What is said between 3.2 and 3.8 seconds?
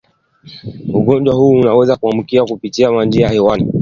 ya hewani